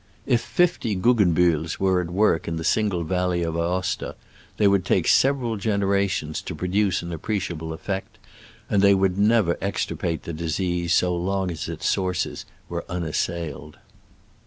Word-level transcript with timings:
If 0.25 0.41
fifty 0.41 0.95
Guggenbuhls 0.95 1.79
were 1.79 2.01
at 2.01 2.09
work 2.09 2.47
in 2.47 2.55
the 2.55 2.63
single 2.63 3.03
valley 3.03 3.43
of 3.43 3.55
Aosta, 3.55 4.15
they 4.57 4.67
would 4.67 4.83
take 4.83 5.07
several 5.07 5.57
generations 5.57 6.41
to 6.41 6.55
produce 6.55 7.03
an 7.03 7.13
appreciable 7.13 7.71
effect, 7.71 8.17
and 8.67 8.81
they 8.81 8.95
would 8.95 9.19
never 9.19 9.59
extirpate 9.61 10.23
the 10.23 10.33
disease 10.33 10.91
so 10.95 11.15
long 11.15 11.51
as 11.51 11.69
its 11.69 11.87
sources 11.87 12.45
were 12.67 12.83
unassailed. 12.89 13.77